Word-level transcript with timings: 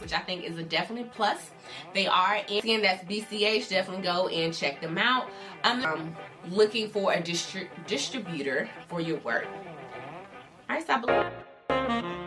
which 0.00 0.12
I 0.12 0.18
think 0.18 0.44
is 0.44 0.58
a 0.58 0.62
definite 0.62 1.12
plus. 1.12 1.50
They 1.94 2.06
are 2.06 2.36
in, 2.48 2.58
again, 2.58 2.82
that's 2.82 3.04
BCH. 3.04 3.68
Definitely 3.68 4.02
go 4.02 4.28
and 4.28 4.54
check 4.54 4.80
them 4.80 4.98
out. 4.98 5.28
I'm 5.64 5.84
um, 5.84 6.16
looking 6.50 6.88
for 6.88 7.12
a 7.12 7.20
distri- 7.20 7.68
distributor 7.86 8.68
for 8.88 9.00
your 9.00 9.18
work. 9.18 9.46
All 10.70 10.76
right, 10.76 12.17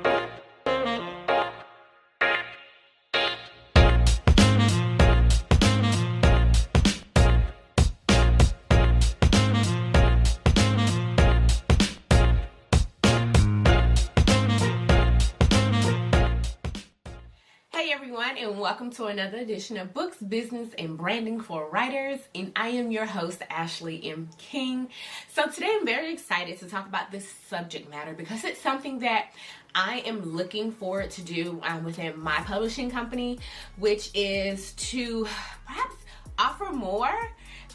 so 17.91 17.95
everyone, 17.95 18.37
and 18.37 18.57
welcome 18.57 18.89
to 18.89 19.05
another 19.07 19.39
edition 19.39 19.75
of 19.75 19.93
Books, 19.93 20.17
Business, 20.17 20.69
and 20.77 20.97
Branding 20.97 21.41
for 21.41 21.69
Writers. 21.69 22.19
And 22.33 22.51
I 22.55 22.69
am 22.69 22.89
your 22.89 23.05
host, 23.05 23.41
Ashley 23.49 24.09
M. 24.09 24.29
King. 24.37 24.87
So, 25.33 25.47
today 25.47 25.75
I'm 25.77 25.85
very 25.85 26.13
excited 26.13 26.57
to 26.59 26.67
talk 26.67 26.87
about 26.87 27.11
this 27.11 27.27
subject 27.49 27.89
matter 27.89 28.13
because 28.13 28.45
it's 28.45 28.61
something 28.61 28.99
that 28.99 29.31
I 29.75 30.03
am 30.05 30.21
looking 30.21 30.71
forward 30.71 31.11
to 31.11 31.21
do 31.21 31.59
um, 31.63 31.83
within 31.83 32.17
my 32.17 32.37
publishing 32.41 32.89
company, 32.89 33.39
which 33.77 34.09
is 34.13 34.71
to 34.73 35.27
perhaps 35.65 35.95
offer 36.39 36.71
more 36.71 37.13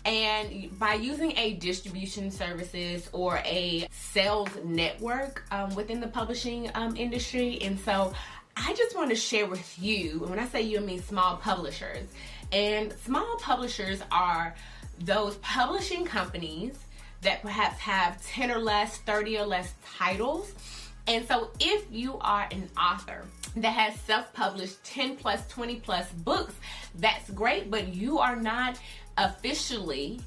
and 0.06 0.78
by 0.78 0.94
using 0.94 1.36
a 1.36 1.54
distribution 1.54 2.30
services 2.30 3.10
or 3.12 3.38
a 3.44 3.88
sales 3.90 4.48
network 4.64 5.42
um, 5.50 5.74
within 5.74 6.00
the 6.00 6.06
publishing 6.06 6.70
um, 6.74 6.96
industry 6.96 7.58
and 7.62 7.78
so 7.80 8.12
I 8.56 8.72
just 8.72 8.96
want 8.96 9.10
to 9.10 9.16
share 9.16 9.46
with 9.46 9.78
you, 9.78 10.24
when 10.26 10.38
I 10.38 10.46
say 10.46 10.62
you, 10.62 10.78
I 10.78 10.80
mean 10.80 11.02
small 11.02 11.36
publishers. 11.36 12.08
And 12.52 12.92
small 13.04 13.36
publishers 13.38 14.00
are 14.10 14.54
those 14.98 15.36
publishing 15.36 16.06
companies 16.06 16.78
that 17.20 17.42
perhaps 17.42 17.78
have 17.78 18.24
10 18.24 18.50
or 18.50 18.58
less, 18.58 18.98
30 18.98 19.38
or 19.38 19.46
less 19.46 19.74
titles. 19.98 20.54
And 21.06 21.28
so 21.28 21.50
if 21.60 21.84
you 21.90 22.18
are 22.20 22.48
an 22.50 22.68
author 22.80 23.24
that 23.56 23.70
has 23.70 24.00
self-published 24.00 24.82
10 24.84 25.16
plus, 25.16 25.46
20 25.48 25.76
plus 25.80 26.10
books, 26.12 26.54
that's 26.96 27.30
great, 27.30 27.70
but 27.70 27.88
you 27.88 28.18
are 28.18 28.36
not 28.36 28.78
officially 29.18 30.20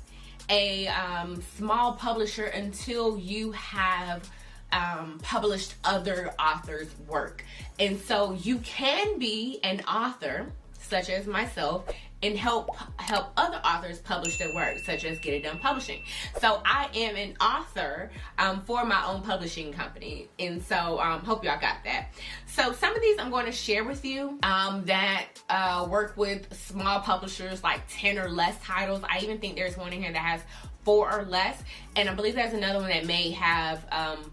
a 0.49 0.87
um, 0.87 1.41
small 1.57 1.93
publisher 1.93 2.45
until 2.45 3.17
you 3.17 3.51
have 3.51 4.29
um, 4.71 5.19
published 5.21 5.75
other 5.83 6.33
authors' 6.39 6.89
work. 7.07 7.43
And 7.79 7.99
so 7.99 8.33
you 8.33 8.57
can 8.59 9.19
be 9.19 9.59
an 9.63 9.81
author, 9.81 10.51
such 10.73 11.09
as 11.09 11.27
myself, 11.27 11.85
and 12.21 12.37
help 12.37 12.75
help 12.97 13.31
other 13.37 13.57
authors 13.63 13.99
publish 13.99 14.37
their 14.37 14.53
work, 14.53 14.77
such 14.79 15.05
as 15.05 15.17
Get 15.19 15.35
It 15.35 15.43
Done 15.43 15.57
Publishing. 15.59 16.01
So 16.39 16.61
I 16.65 16.89
am 16.93 17.15
an 17.15 17.35
author 17.39 18.11
um, 18.37 18.61
for 18.61 18.85
my 18.85 19.05
own 19.05 19.21
publishing 19.21 19.71
company, 19.71 20.27
and 20.37 20.61
so 20.61 20.99
um, 20.99 21.21
hope 21.21 21.43
y'all 21.45 21.59
got 21.59 21.77
that. 21.85 22.09
So 22.45 22.73
some 22.73 22.93
of 22.93 23.01
these 23.01 23.17
I'm 23.19 23.31
going 23.31 23.45
to 23.45 23.53
share 23.53 23.85
with 23.85 24.03
you 24.03 24.37
um, 24.43 24.83
that 24.85 25.27
uh, 25.49 25.87
work 25.89 26.17
with 26.17 26.53
small 26.53 26.99
publishers, 26.99 27.63
like 27.63 27.81
ten 27.89 28.19
or 28.19 28.29
less 28.29 28.59
titles. 28.61 29.01
I 29.09 29.19
even 29.19 29.37
think 29.39 29.55
there's 29.55 29.77
one 29.77 29.93
in 29.93 30.03
here 30.03 30.11
that 30.11 30.19
has 30.19 30.41
four 30.83 31.09
or 31.09 31.23
less, 31.23 31.63
and 31.95 32.09
I 32.09 32.13
believe 32.13 32.35
there's 32.35 32.53
another 32.53 32.79
one 32.79 32.89
that 32.89 33.05
may 33.05 33.31
have 33.31 33.85
um, 33.93 34.31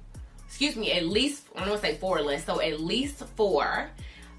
excuse 0.57 0.75
me, 0.75 0.91
at 0.93 1.05
least, 1.05 1.43
I 1.55 1.61
don't 1.61 1.69
want 1.69 1.83
to 1.83 1.87
say 1.87 1.97
four 1.97 2.17
or 2.17 2.23
less, 2.23 2.47
so 2.47 2.63
at 2.63 2.81
least 2.81 3.23
four, 3.37 3.91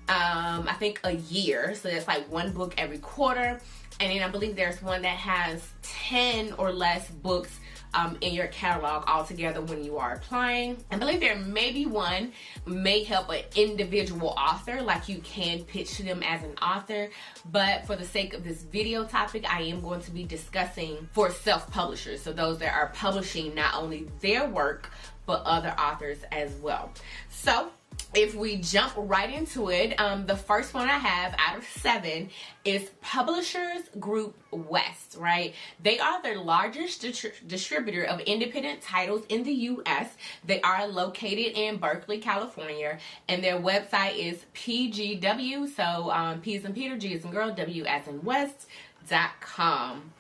um, 0.10 0.68
I 0.68 0.76
think 0.80 1.00
a 1.04 1.12
year. 1.12 1.76
So 1.76 1.92
that's 1.92 2.08
like 2.08 2.28
one 2.32 2.54
book 2.54 2.74
every 2.80 2.98
quarter. 2.98 3.62
And 4.00 4.12
then 4.12 4.24
I 4.24 4.28
believe 4.28 4.56
there's 4.56 4.82
one 4.82 5.04
that 5.04 5.16
has 5.16 5.62
10 5.84 6.54
or 6.54 6.72
less 6.74 7.08
books 7.12 7.60
um, 7.94 8.18
in 8.22 8.34
your 8.34 8.48
catalog 8.48 9.08
altogether 9.08 9.62
when 9.62 9.84
you 9.84 9.98
are 9.98 10.14
applying. 10.14 10.78
I 10.92 10.98
believe 10.98 11.20
there 11.20 11.36
may 11.36 11.72
be 11.72 11.86
one 11.86 12.32
may 12.66 13.04
help 13.04 13.30
an 13.30 13.44
individual 13.56 14.30
author, 14.30 14.82
like 14.82 15.10
you 15.10 15.20
can 15.20 15.64
pitch 15.64 15.98
them 15.98 16.22
as 16.24 16.44
an 16.44 16.56
author. 16.62 17.10
But 17.52 17.86
for 17.86 17.96
the 17.96 18.06
sake 18.06 18.34
of 18.34 18.44
this 18.44 18.64
video 18.64 19.06
topic, 19.06 19.46
I 19.52 19.62
am 19.64 19.82
going 19.82 20.02
to 20.02 20.12
be 20.12 20.24
discussing 20.24 21.10
for 21.14 21.32
self-publishers, 21.32 22.22
so 22.22 22.34
those 22.34 22.60
that 22.60 22.74
are 22.74 22.88
publishing 22.94 23.56
not 23.56 23.76
only 23.76 24.08
their 24.22 24.48
work 24.48 24.92
but 25.26 25.44
other 25.44 25.76
authors 25.78 26.20
as 26.32 26.54
well. 26.62 26.90
So 27.30 27.70
if 28.14 28.34
we 28.36 28.58
jump 28.58 28.94
right 28.96 29.30
into 29.30 29.70
it, 29.70 30.00
um, 30.00 30.26
the 30.26 30.36
first 30.36 30.74
one 30.74 30.88
I 30.88 30.98
have 30.98 31.36
out 31.38 31.58
of 31.58 31.66
seven 31.66 32.30
is 32.64 32.90
Publishers 33.02 33.84
Group 34.00 34.36
West, 34.52 35.18
right? 35.20 35.54
They 35.84 36.00
are 36.00 36.22
the 36.22 36.36
largest 36.36 37.06
distributor 37.48 38.04
of 38.04 38.22
independent 38.22 38.82
titles 38.82 39.26
in 39.30 39.44
the 39.44 39.52
U.S. 39.52 40.16
They 40.46 40.62
are 40.62 40.88
located 40.88 41.58
in 41.58 41.78
Berkeley, 41.78 42.20
California, 42.20 42.98
and 43.28 43.44
their 43.44 43.60
website 43.60 44.18
is 44.18 44.46
PGW, 44.56 45.68
so 45.76 46.10
um, 46.10 46.40
P 46.42 46.56
as 46.56 46.66
in 46.66 46.74
Peter, 46.74 46.98
G 46.98 47.14
as 47.14 47.26
in 47.26 47.32
girl, 47.32 47.54
W 47.54 47.84
as 47.86 48.08
in 48.08 48.24
West, 48.24 48.68
dot 49.10 49.32
com. 49.42 50.14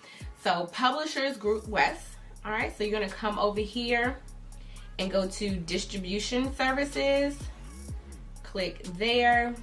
So 0.43 0.69
Publishers 0.71 1.37
Group 1.37 1.67
West, 1.67 2.05
all 2.45 2.51
right, 2.51 2.77
so 2.77 2.83
you're 2.83 2.99
to 2.99 3.13
come 3.13 3.39
over 3.39 3.61
here 3.61 4.19
and 4.99 5.09
go 5.09 5.27
to 5.27 5.55
distribution 5.55 6.53
services. 6.55 7.37
Click 8.51 8.83
there. 8.97 9.53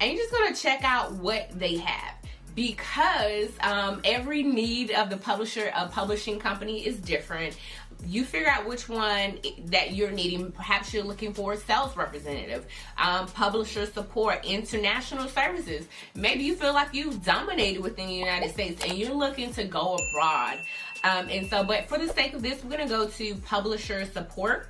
And 0.00 0.12
you're 0.12 0.20
just 0.20 0.32
gonna 0.32 0.54
check 0.54 0.84
out 0.84 1.12
what 1.12 1.48
they 1.58 1.76
have 1.78 2.14
because 2.54 3.50
um, 3.60 4.00
every 4.04 4.42
need 4.42 4.90
of 4.90 5.10
the 5.10 5.16
publisher, 5.16 5.72
a 5.74 5.88
publishing 5.88 6.38
company 6.38 6.86
is 6.86 6.98
different. 6.98 7.56
You 8.06 8.24
figure 8.24 8.48
out 8.48 8.66
which 8.66 8.88
one 8.88 9.38
that 9.66 9.92
you're 9.92 10.10
needing. 10.10 10.52
Perhaps 10.52 10.92
you're 10.92 11.04
looking 11.04 11.32
for 11.32 11.54
a 11.54 11.56
sales 11.56 11.96
representative, 11.96 12.66
um, 12.98 13.26
publisher 13.28 13.86
support, 13.86 14.44
international 14.44 15.28
services. 15.28 15.86
Maybe 16.14 16.42
you 16.44 16.54
feel 16.54 16.74
like 16.74 16.92
you've 16.92 17.24
dominated 17.24 17.80
within 17.80 18.08
the 18.08 18.14
United 18.14 18.50
States 18.50 18.84
and 18.84 18.98
you're 18.98 19.14
looking 19.14 19.52
to 19.54 19.64
go 19.64 19.96
abroad. 19.96 20.58
Um, 21.02 21.28
and 21.30 21.48
so, 21.48 21.64
but 21.64 21.88
for 21.88 21.98
the 21.98 22.08
sake 22.08 22.34
of 22.34 22.42
this, 22.42 22.62
we're 22.62 22.70
gonna 22.70 22.88
go 22.88 23.08
to 23.08 23.34
publisher 23.36 24.04
support. 24.06 24.68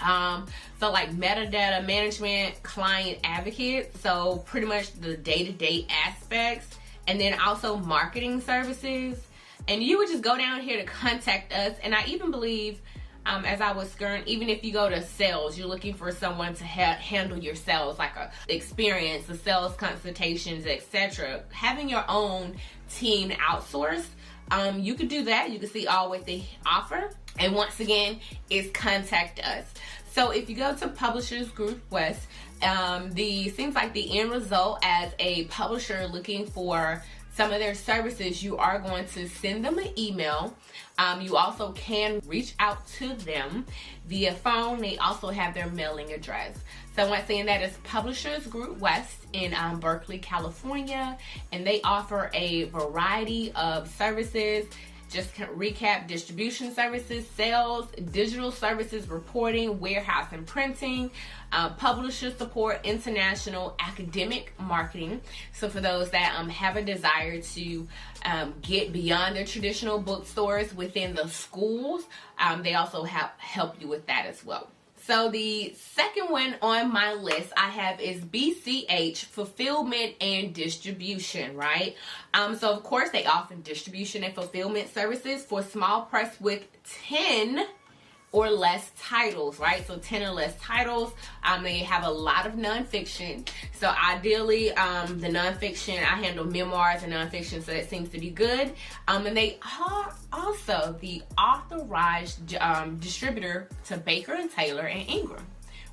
Um, 0.00 0.46
so 0.80 0.90
like 0.90 1.10
metadata 1.10 1.84
management, 1.84 2.62
client 2.62 3.18
advocate. 3.24 3.96
So 3.98 4.42
pretty 4.46 4.66
much 4.66 4.92
the 4.92 5.16
day-to-day 5.16 5.86
aspects, 6.06 6.76
and 7.06 7.20
then 7.20 7.38
also 7.40 7.76
marketing 7.76 8.40
services. 8.40 9.18
And 9.66 9.82
you 9.82 9.98
would 9.98 10.08
just 10.08 10.22
go 10.22 10.36
down 10.36 10.60
here 10.60 10.78
to 10.78 10.84
contact 10.84 11.52
us. 11.52 11.76
And 11.82 11.94
I 11.94 12.04
even 12.06 12.30
believe, 12.30 12.80
um, 13.26 13.44
as 13.44 13.60
I 13.60 13.72
was 13.72 13.90
skirting, 13.90 14.26
even 14.26 14.48
if 14.48 14.64
you 14.64 14.72
go 14.72 14.88
to 14.88 15.02
sales, 15.02 15.58
you're 15.58 15.68
looking 15.68 15.94
for 15.94 16.10
someone 16.10 16.54
to 16.54 16.64
ha- 16.64 16.94
handle 16.94 17.36
your 17.36 17.54
sales, 17.54 17.98
like 17.98 18.16
a 18.16 18.30
experience, 18.48 19.26
the 19.26 19.36
sales 19.36 19.74
consultations, 19.74 20.64
etc. 20.66 21.42
Having 21.50 21.90
your 21.90 22.04
own 22.08 22.56
team 22.88 23.30
outsourced 23.30 24.06
um, 24.50 24.80
you 24.80 24.94
could 24.94 25.08
do 25.08 25.24
that. 25.24 25.50
You 25.50 25.58
can 25.58 25.68
see 25.68 25.86
all 25.86 26.10
what 26.10 26.26
they 26.26 26.44
offer. 26.66 27.10
And 27.38 27.54
once 27.54 27.78
again, 27.80 28.20
is 28.50 28.70
contact 28.72 29.38
us. 29.40 29.64
So 30.10 30.30
if 30.30 30.50
you 30.50 30.56
go 30.56 30.74
to 30.74 30.88
Publishers 30.88 31.48
Group 31.50 31.80
West, 31.90 32.26
um, 32.62 33.12
the 33.12 33.48
seems 33.50 33.74
like 33.74 33.92
the 33.92 34.18
end 34.18 34.30
result 34.32 34.80
as 34.82 35.12
a 35.18 35.44
publisher 35.44 36.08
looking 36.08 36.46
for 36.46 37.04
some 37.34 37.52
of 37.52 37.60
their 37.60 37.74
services, 37.74 38.42
you 38.42 38.56
are 38.56 38.80
going 38.80 39.06
to 39.06 39.28
send 39.28 39.64
them 39.64 39.78
an 39.78 39.96
email. 39.96 40.56
Um, 40.98 41.20
you 41.20 41.36
also 41.36 41.72
can 41.72 42.20
reach 42.26 42.54
out 42.58 42.86
to 42.98 43.14
them 43.14 43.64
via 44.06 44.34
phone. 44.34 44.80
They 44.80 44.98
also 44.98 45.28
have 45.28 45.54
their 45.54 45.68
mailing 45.68 46.12
address. 46.12 46.58
So 46.96 47.08
once 47.08 47.24
again, 47.30 47.46
that 47.46 47.62
is 47.62 47.76
Publishers 47.84 48.46
Group 48.48 48.78
West 48.78 49.26
in 49.32 49.54
um, 49.54 49.78
Berkeley, 49.78 50.18
California, 50.18 51.16
and 51.52 51.64
they 51.64 51.80
offer 51.82 52.30
a 52.34 52.64
variety 52.64 53.52
of 53.52 53.88
services 53.88 54.66
just 55.08 55.34
recap 55.34 56.06
distribution 56.06 56.74
services, 56.74 57.26
sales, 57.30 57.86
digital 58.12 58.50
services, 58.50 59.08
reporting, 59.08 59.80
warehouse 59.80 60.28
and 60.32 60.46
printing, 60.46 61.10
uh, 61.52 61.70
publisher 61.70 62.30
support, 62.30 62.80
international 62.84 63.74
academic 63.80 64.52
marketing. 64.58 65.20
So, 65.52 65.68
for 65.68 65.80
those 65.80 66.10
that 66.10 66.34
um, 66.38 66.48
have 66.48 66.76
a 66.76 66.82
desire 66.82 67.40
to 67.40 67.88
um, 68.24 68.54
get 68.60 68.92
beyond 68.92 69.36
the 69.36 69.44
traditional 69.44 69.98
bookstores 69.98 70.74
within 70.74 71.14
the 71.14 71.28
schools, 71.28 72.04
um, 72.38 72.62
they 72.62 72.74
also 72.74 73.04
help 73.04 73.30
help 73.38 73.80
you 73.80 73.88
with 73.88 74.06
that 74.06 74.26
as 74.26 74.44
well. 74.44 74.68
So 75.08 75.30
the 75.30 75.72
second 75.74 76.28
one 76.28 76.56
on 76.60 76.92
my 76.92 77.14
list 77.14 77.50
I 77.56 77.70
have 77.70 77.98
is 77.98 78.20
BCH 78.20 79.24
fulfillment 79.24 80.16
and 80.20 80.52
distribution, 80.52 81.56
right? 81.56 81.96
Um, 82.34 82.54
so 82.54 82.70
of 82.74 82.82
course 82.82 83.08
they 83.08 83.24
offer 83.24 83.54
distribution 83.54 84.22
and 84.22 84.34
fulfillment 84.34 84.92
services 84.92 85.46
for 85.46 85.62
small 85.62 86.02
press 86.02 86.38
with 86.42 86.66
10 87.06 87.64
or 88.32 88.50
less 88.50 88.90
titles, 88.98 89.58
right? 89.58 89.86
So 89.86 89.96
10 89.96 90.22
or 90.22 90.30
less 90.30 90.54
titles. 90.60 91.12
Um, 91.42 91.62
they 91.62 91.78
have 91.78 92.04
a 92.04 92.10
lot 92.10 92.46
of 92.46 92.54
nonfiction. 92.54 93.48
So 93.72 93.88
ideally, 93.88 94.72
um, 94.72 95.18
the 95.18 95.28
nonfiction, 95.28 95.98
I 95.98 96.16
handle 96.22 96.44
memoirs 96.44 97.02
and 97.02 97.12
nonfiction, 97.12 97.62
so 97.62 97.72
that 97.72 97.88
seems 97.88 98.10
to 98.10 98.18
be 98.18 98.30
good. 98.30 98.72
Um, 99.06 99.26
and 99.26 99.36
they 99.36 99.58
are 99.80 100.14
also 100.32 100.96
the 101.00 101.22
authorized 101.38 102.56
um, 102.56 102.96
distributor 102.98 103.68
to 103.86 103.96
Baker 103.96 104.34
and 104.34 104.50
Taylor 104.50 104.86
and 104.86 105.08
Ingram, 105.08 105.46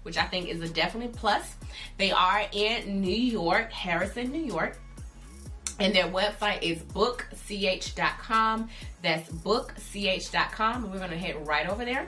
which 0.04 0.18
I 0.18 0.26
think 0.26 0.50
is 0.50 0.62
a 0.62 0.70
definite 0.70 1.14
plus. 1.14 1.56
They 1.98 2.12
are 2.12 2.46
in 2.52 3.02
New 3.02 3.16
York, 3.16 3.72
Harrison, 3.72 4.32
New 4.32 4.44
York. 4.44 4.78
And 5.80 5.94
their 5.94 6.08
website 6.08 6.62
is 6.62 6.82
bookch.com. 6.82 8.70
That's 9.02 9.30
bookch.com. 9.30 10.92
We're 10.92 10.98
going 10.98 11.10
to 11.10 11.18
head 11.18 11.48
right 11.48 11.68
over 11.68 11.84
there. 11.84 12.08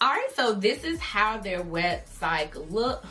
All 0.00 0.08
right, 0.08 0.28
so 0.34 0.52
this 0.52 0.82
is 0.84 0.98
how 0.98 1.38
their 1.38 1.62
website 1.62 2.70
look. 2.70 3.04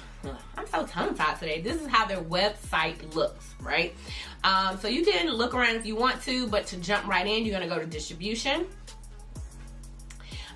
I'm 0.58 0.68
so 0.68 0.86
tongue 0.86 1.16
tied 1.16 1.40
today. 1.40 1.62
This 1.62 1.82
is 1.82 1.88
how 1.88 2.06
their 2.06 2.22
website 2.22 3.16
looks, 3.16 3.56
right? 3.62 3.96
Um, 4.44 4.78
so 4.78 4.88
you 4.88 5.04
can 5.04 5.30
look 5.30 5.56
around 5.56 5.78
if 5.78 5.86
you 5.86 5.96
want 5.96 6.22
to, 6.24 6.48
but 6.48 6.68
to 6.68 6.78
jump 6.78 7.08
right 7.08 7.26
in, 7.26 7.46
you're 7.46 7.58
going 7.58 7.68
to 7.68 7.74
go 7.74 7.82
to 7.82 7.88
distribution. 7.88 8.68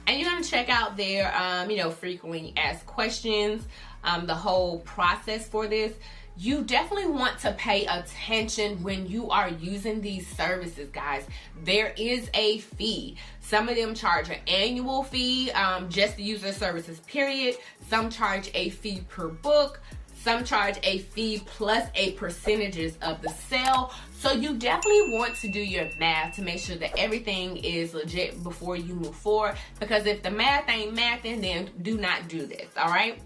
And 0.07 0.19
you're 0.19 0.30
going 0.30 0.44
to 0.44 0.50
check 0.50 0.69
out 0.69 0.98
their, 0.98 1.33
um, 1.36 1.71
you 1.71 1.77
know, 1.77 1.89
frequently 1.89 2.53
asked 2.57 2.86
questions, 2.86 3.65
um, 4.03 4.27
the 4.27 4.36
whole 4.36 4.80
process 4.80 5.48
for 5.48 5.68
this 5.68 5.94
you 6.38 6.64
definitely 6.64 7.08
want 7.10 7.40
to 7.40 7.54
pay 7.54 7.86
attention 7.86 8.84
when 8.84 9.08
you 9.08 9.30
are 9.30 9.50
using 9.50 10.02
these 10.02 10.28
services, 10.28 10.90
guys. 10.90 11.26
There 11.64 11.94
is 11.98 12.30
a 12.34 12.60
fee. 12.60 13.18
Some 13.40 13.70
of 13.70 13.76
them 13.76 13.94
charge 13.94 14.30
an 14.30 14.40
annual 14.48 15.04
fee 15.04 15.52
um, 15.52 15.90
just 15.90 16.18
to 16.18 16.24
use 16.24 16.42
their 16.42 16.54
services, 16.54 17.00
period. 17.02 17.56
Some 17.90 18.10
charge 18.10 18.52
a 18.54 18.70
fee 18.70 19.02
per 19.08 19.30
book. 19.30 19.80
Some 20.14 20.44
charge 20.44 20.80
a 20.82 21.00
fee 21.00 21.44
plus 21.46 21.88
a 21.94 22.14
percentages 22.14 22.98
of 23.04 23.22
the 23.22 23.30
sale. 23.30 23.94
So 24.18 24.32
you 24.32 24.58
definitely 24.58 25.12
want 25.12 25.36
to 25.36 25.48
do 25.48 25.60
your 25.60 25.88
math 26.00 26.36
to 26.38 26.42
make 26.42 26.60
sure 26.60 26.76
that 26.78 26.98
everything 26.98 27.58
is 27.58 27.94
legit 27.94 28.42
before 28.42 28.76
you 28.76 28.96
move 28.96 29.16
forward. 29.16 29.56
Because 29.80 30.08
if 30.08 30.24
the 30.24 30.32
math 30.32 30.68
ain't 30.68 30.96
mathing, 30.96 31.42
then 31.42 31.70
do 31.84 31.98
not 31.98 32.28
do 32.28 32.48
this. 32.48 32.68
All 32.76 32.90
right. 32.90 33.22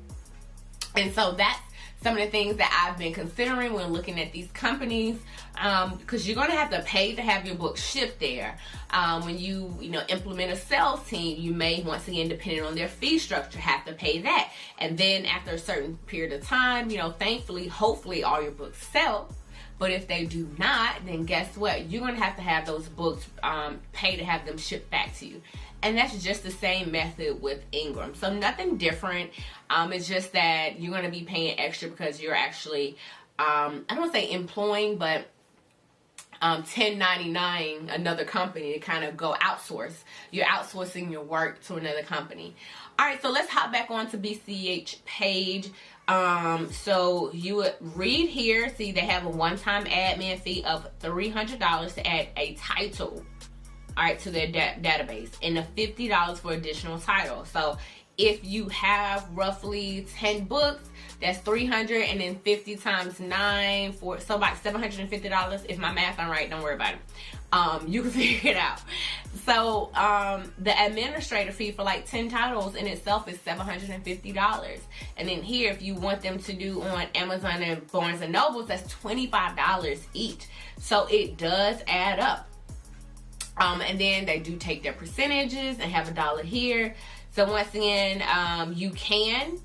And 0.95 1.13
so 1.13 1.31
that's 1.31 1.61
some 2.01 2.17
of 2.17 2.23
the 2.23 2.29
things 2.29 2.57
that 2.57 2.85
I've 2.85 2.97
been 2.97 3.13
considering 3.13 3.73
when 3.73 3.91
looking 3.91 4.19
at 4.19 4.31
these 4.31 4.49
companies 4.51 5.17
because 5.53 5.83
um, 5.83 5.99
you're 6.09 6.35
going 6.35 6.49
to 6.49 6.55
have 6.55 6.69
to 6.71 6.81
pay 6.83 7.15
to 7.15 7.21
have 7.21 7.45
your 7.45 7.55
book 7.55 7.75
shipped 7.77 8.19
there. 8.19 8.57
Um, 8.91 9.25
when 9.25 9.37
you 9.37 9.75
you 9.79 9.89
know 9.89 10.01
implement 10.07 10.51
a 10.51 10.55
sales 10.55 11.05
team, 11.07 11.39
you 11.39 11.51
may 11.51 11.83
once 11.83 12.07
again, 12.07 12.29
depending 12.29 12.63
on 12.63 12.75
their 12.75 12.87
fee 12.87 13.19
structure, 13.19 13.59
have 13.59 13.85
to 13.85 13.93
pay 13.93 14.21
that. 14.21 14.51
And 14.79 14.97
then 14.97 15.25
after 15.25 15.51
a 15.51 15.59
certain 15.59 15.97
period 16.07 16.33
of 16.33 16.47
time, 16.47 16.89
you 16.89 16.97
know, 16.97 17.11
thankfully, 17.11 17.67
hopefully, 17.67 18.23
all 18.23 18.41
your 18.41 18.51
books 18.51 18.81
sell. 18.87 19.29
But 19.77 19.91
if 19.91 20.07
they 20.07 20.25
do 20.25 20.49
not, 20.57 21.05
then 21.05 21.23
guess 21.23 21.55
what? 21.55 21.89
You're 21.89 22.01
going 22.01 22.15
to 22.15 22.21
have 22.21 22.35
to 22.35 22.41
have 22.41 22.65
those 22.65 22.89
books 22.89 23.25
um, 23.41 23.79
pay 23.93 24.17
to 24.17 24.25
have 24.25 24.45
them 24.45 24.57
shipped 24.57 24.91
back 24.91 25.15
to 25.19 25.25
you. 25.25 25.41
And 25.81 25.97
that's 25.97 26.21
just 26.21 26.43
the 26.43 26.51
same 26.51 26.91
method 26.91 27.41
with 27.41 27.61
Ingram. 27.71 28.15
So 28.15 28.33
nothing 28.33 28.77
different. 28.77 29.31
Um, 29.69 29.93
it's 29.93 30.07
just 30.07 30.33
that 30.33 30.79
you're 30.79 30.91
going 30.91 31.05
to 31.05 31.11
be 31.11 31.23
paying 31.23 31.59
extra 31.59 31.89
because 31.89 32.21
you're 32.21 32.35
actually, 32.35 32.97
um, 33.37 33.85
I 33.87 33.95
don't 33.95 33.99
want 33.99 34.13
to 34.13 34.19
say 34.19 34.31
employing, 34.31 34.97
but 34.97 35.27
um, 36.41 36.59
1099 36.59 37.89
another 37.89 38.25
company 38.25 38.73
to 38.73 38.79
kind 38.79 39.03
of 39.03 39.17
go 39.17 39.35
outsource. 39.41 40.03
You're 40.31 40.45
outsourcing 40.45 41.11
your 41.11 41.23
work 41.23 41.61
to 41.65 41.75
another 41.75 42.03
company. 42.03 42.55
All 42.97 43.05
right, 43.05 43.21
so 43.21 43.29
let's 43.29 43.49
hop 43.49 43.71
back 43.71 43.89
on 43.91 44.09
to 44.11 44.17
BCH 44.17 45.03
page. 45.05 45.71
Um, 46.07 46.71
so 46.71 47.31
you 47.33 47.57
would 47.57 47.75
read 47.79 48.29
here, 48.29 48.73
see 48.75 48.91
they 48.91 49.01
have 49.01 49.25
a 49.25 49.29
one-time 49.29 49.85
admin 49.85 50.39
fee 50.39 50.63
of 50.63 50.87
$300 50.99 51.93
to 51.95 52.07
add 52.07 52.27
a 52.35 52.55
title 52.55 53.23
all 53.99 54.05
right, 54.05 54.19
to 54.19 54.31
their 54.31 54.47
da- 54.47 54.75
database. 54.81 55.31
And 55.43 55.57
the 55.57 55.65
$50 55.75 56.37
for 56.37 56.53
additional 56.53 56.99
titles. 56.99 57.49
So 57.49 57.77
if 58.17 58.45
you 58.45 58.69
have 58.69 59.27
roughly 59.33 60.07
10 60.15 60.45
books, 60.45 60.89
that's 61.21 61.39
300 61.39 62.03
and 62.03 62.21
then 62.21 62.35
50 62.39 62.77
times 62.77 63.19
9 63.19 63.91
for 63.91 64.21
so 64.21 64.35
about 64.35 64.55
$750 64.63 65.65
if 65.67 65.77
my 65.77 65.91
math 65.91 66.17
I'm 66.17 66.29
right 66.29 66.49
don't 66.49 66.63
worry 66.63 66.75
about 66.75 66.93
it. 66.93 66.99
Um, 67.51 67.87
you 67.89 68.03
can 68.03 68.11
figure 68.11 68.51
it 68.51 68.55
out. 68.55 68.79
So 69.45 69.93
um, 69.95 70.53
the 70.59 70.71
administrator 70.81 71.51
fee 71.51 71.71
for 71.71 71.83
like 71.83 72.05
10 72.05 72.29
titles 72.29 72.75
in 72.75 72.87
itself 72.87 73.27
is 73.27 73.37
$750 73.39 74.79
and 75.17 75.27
then 75.27 75.41
here 75.41 75.71
if 75.71 75.81
you 75.81 75.95
want 75.95 76.21
them 76.21 76.39
to 76.39 76.53
do 76.53 76.81
on 76.83 77.07
amazon 77.15 77.61
and 77.63 77.85
barnes 77.91 78.21
and 78.21 78.31
nobles 78.31 78.67
that's 78.67 78.93
$25 78.93 79.99
each. 80.13 80.47
So 80.77 81.05
it 81.07 81.35
does 81.35 81.83
add 81.85 82.19
up 82.19 82.48
um, 83.59 83.81
and 83.81 83.99
then 83.99 84.25
they 84.25 84.39
do 84.39 84.55
take 84.55 84.83
their 84.83 84.93
percentages 84.93 85.79
and 85.79 85.91
have 85.91 86.07
a 86.09 86.11
dollar 86.11 86.43
here. 86.43 86.95
So 87.31 87.49
once 87.49 87.73
again, 87.75 88.23
um, 88.33 88.73
you 88.73 88.91
can, 88.91 89.59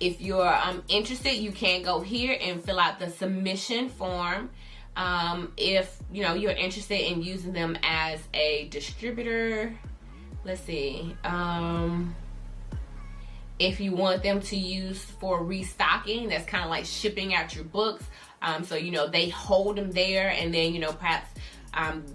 if 0.00 0.20
you're 0.20 0.54
um, 0.54 0.82
interested, 0.88 1.34
you 1.34 1.52
can 1.52 1.82
go 1.82 2.00
here 2.00 2.36
and 2.40 2.62
fill 2.62 2.78
out 2.78 2.98
the 2.98 3.10
submission 3.10 3.88
form. 3.88 4.50
Um, 4.96 5.52
if 5.56 5.98
you 6.10 6.22
know 6.22 6.34
you're 6.34 6.52
interested 6.52 7.00
in 7.10 7.22
using 7.22 7.52
them 7.52 7.76
as 7.82 8.20
a 8.32 8.68
distributor, 8.70 9.74
let's 10.44 10.62
see. 10.62 11.14
Um, 11.22 12.14
if 13.58 13.80
you 13.80 13.92
want 13.92 14.22
them 14.22 14.40
to 14.40 14.56
use 14.56 15.02
for 15.02 15.42
restocking, 15.44 16.28
that's 16.28 16.46
kind 16.46 16.64
of 16.64 16.70
like 16.70 16.84
shipping 16.84 17.34
out 17.34 17.54
your 17.54 17.64
books. 17.64 18.04
Um, 18.42 18.64
so 18.64 18.74
you 18.74 18.90
know 18.90 19.06
they 19.06 19.28
hold 19.28 19.76
them 19.76 19.92
there, 19.92 20.30
and 20.30 20.52
then 20.52 20.72
you 20.72 20.80
know 20.80 20.92
perhaps 20.92 21.28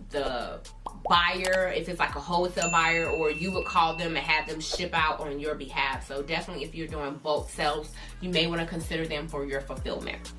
the 0.09 0.59
buyer, 1.07 1.71
if 1.75 1.89
it's 1.89 1.99
like 1.99 2.15
a 2.15 2.19
wholesale 2.19 2.71
buyer, 2.71 3.07
or 3.09 3.31
you 3.31 3.51
would 3.51 3.65
call 3.65 3.95
them 3.95 4.15
and 4.15 4.25
have 4.25 4.47
them 4.47 4.59
ship 4.59 4.91
out 4.93 5.19
on 5.19 5.39
your 5.39 5.55
behalf. 5.55 6.07
So 6.07 6.21
definitely 6.21 6.63
if 6.63 6.75
you're 6.75 6.87
doing 6.87 7.15
bulk 7.23 7.49
sales, 7.49 7.91
you 8.21 8.29
may 8.29 8.47
want 8.47 8.61
to 8.61 8.67
consider 8.67 9.05
them 9.07 9.27
for 9.27 9.45
your 9.45 9.61
fulfillment. 9.61 10.33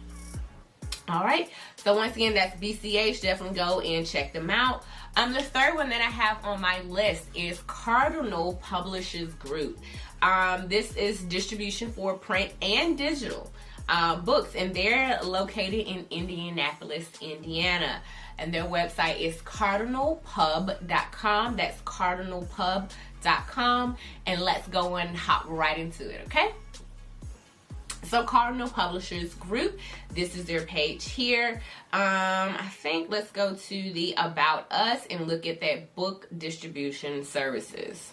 All 1.08 1.24
right. 1.24 1.50
So 1.76 1.96
once 1.96 2.14
again, 2.14 2.34
that's 2.34 2.58
BCH. 2.60 3.20
Definitely 3.22 3.56
go 3.56 3.80
and 3.80 4.06
check 4.06 4.32
them 4.32 4.50
out. 4.50 4.84
Um, 5.16 5.32
the 5.32 5.42
third 5.42 5.74
one 5.74 5.90
that 5.90 6.00
I 6.00 6.04
have 6.04 6.44
on 6.44 6.60
my 6.60 6.80
list 6.82 7.26
is 7.34 7.60
Cardinal 7.66 8.54
Publishers 8.62 9.34
Group. 9.34 9.78
Um, 10.22 10.68
this 10.68 10.96
is 10.96 11.22
distribution 11.24 11.92
for 11.92 12.14
print 12.14 12.52
and 12.62 12.96
digital 12.96 13.52
uh, 13.88 14.16
books, 14.16 14.54
and 14.54 14.72
they're 14.72 15.18
located 15.22 15.86
in 15.86 16.06
Indianapolis, 16.10 17.10
Indiana 17.20 18.00
and 18.42 18.52
their 18.52 18.64
website 18.64 19.20
is 19.20 19.36
cardinalpub.com. 19.36 21.56
That's 21.56 21.80
cardinalpub.com. 21.82 23.96
And 24.26 24.40
let's 24.40 24.66
go 24.68 24.96
and 24.96 25.16
hop 25.16 25.44
right 25.48 25.78
into 25.78 26.10
it, 26.10 26.22
okay? 26.26 26.50
So 28.04 28.24
Cardinal 28.24 28.68
Publishers 28.68 29.32
Group, 29.34 29.78
this 30.10 30.34
is 30.36 30.44
their 30.44 30.62
page 30.62 31.08
here. 31.08 31.62
Um, 31.92 32.56
I 32.58 32.68
think 32.70 33.10
let's 33.10 33.30
go 33.30 33.54
to 33.54 33.92
the 33.92 34.14
About 34.18 34.72
Us 34.72 35.06
and 35.08 35.28
look 35.28 35.46
at 35.46 35.60
that 35.60 35.94
book 35.94 36.26
distribution 36.36 37.22
services. 37.24 38.12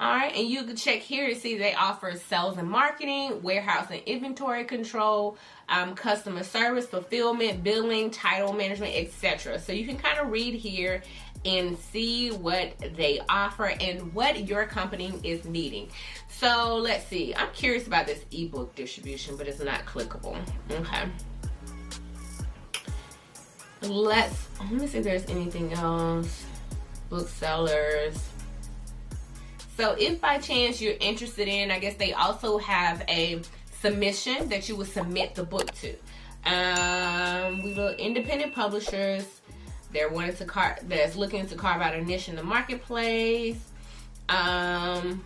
All 0.00 0.14
right, 0.14 0.32
and 0.32 0.48
you 0.48 0.62
can 0.62 0.76
check 0.76 1.00
here 1.00 1.28
to 1.28 1.34
see 1.34 1.58
they 1.58 1.74
offer 1.74 2.14
sales 2.14 2.56
and 2.56 2.70
marketing, 2.70 3.42
warehouse 3.42 3.88
and 3.90 4.00
inventory 4.06 4.64
control, 4.64 5.36
um, 5.68 5.96
customer 5.96 6.44
service, 6.44 6.86
fulfillment, 6.86 7.64
billing, 7.64 8.12
title 8.12 8.52
management, 8.52 8.94
etc. 8.94 9.58
So 9.58 9.72
you 9.72 9.84
can 9.84 9.96
kind 9.96 10.20
of 10.20 10.30
read 10.30 10.54
here 10.54 11.02
and 11.44 11.76
see 11.76 12.30
what 12.30 12.78
they 12.94 13.20
offer 13.28 13.72
and 13.80 14.14
what 14.14 14.46
your 14.46 14.66
company 14.66 15.14
is 15.24 15.44
needing. 15.44 15.88
So 16.28 16.76
let's 16.76 17.04
see. 17.08 17.34
I'm 17.34 17.50
curious 17.52 17.88
about 17.88 18.06
this 18.06 18.24
ebook 18.30 18.76
distribution, 18.76 19.36
but 19.36 19.48
it's 19.48 19.60
not 19.60 19.84
clickable. 19.84 20.38
Okay. 20.70 21.08
Let's 23.82 24.46
let 24.60 24.70
me 24.70 24.86
see 24.86 24.98
if 24.98 25.04
there's 25.04 25.26
anything 25.26 25.72
else. 25.72 26.44
Booksellers 27.08 28.28
so 29.78 29.94
if 29.96 30.20
by 30.20 30.38
chance 30.38 30.80
you're 30.80 30.96
interested 30.98 31.46
in, 31.46 31.70
I 31.70 31.78
guess 31.78 31.94
they 31.94 32.12
also 32.12 32.58
have 32.58 33.04
a 33.08 33.40
submission 33.80 34.48
that 34.48 34.68
you 34.68 34.74
would 34.74 34.88
submit 34.88 35.36
the 35.36 35.44
book 35.44 35.70
to. 35.76 35.94
Um, 36.44 37.62
we 37.62 37.74
look 37.74 37.96
independent 38.00 38.56
publishers. 38.56 39.40
They're 39.92 40.08
wanting 40.08 40.34
to 40.34 40.44
car 40.46 40.78
that's 40.82 41.14
looking 41.14 41.46
to 41.46 41.54
carve 41.54 41.80
out 41.80 41.94
a 41.94 42.04
niche 42.04 42.28
in 42.28 42.34
the 42.34 42.42
marketplace. 42.42 43.56
Um, 44.28 45.24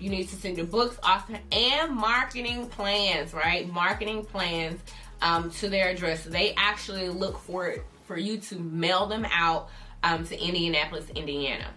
you 0.00 0.10
need 0.10 0.28
to 0.28 0.34
send 0.34 0.56
your 0.56 0.66
books, 0.66 0.98
author, 1.04 1.38
and 1.52 1.94
marketing 1.94 2.66
plans, 2.66 3.32
right? 3.32 3.72
Marketing 3.72 4.24
plans 4.24 4.80
um, 5.22 5.52
to 5.52 5.68
their 5.68 5.90
address. 5.90 6.24
They 6.24 6.52
actually 6.56 7.10
look 7.10 7.38
for 7.38 7.76
for 8.08 8.18
you 8.18 8.38
to 8.38 8.56
mail 8.58 9.06
them 9.06 9.24
out 9.30 9.68
um, 10.02 10.26
to 10.26 10.36
Indianapolis, 10.36 11.08
Indiana. 11.10 11.68